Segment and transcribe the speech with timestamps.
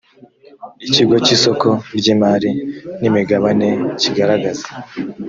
[0.87, 1.67] ikigo cy isoko
[1.97, 2.49] ry imari
[2.99, 3.69] n imigabane
[4.01, 4.65] kigaragaza